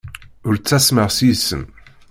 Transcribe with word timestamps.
Ur 0.47 0.55
ttasmeɣ 0.57 1.09
seg-went. 1.11 1.65